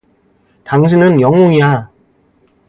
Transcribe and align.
당신은 0.63 1.21
영웅이야. 1.21 1.91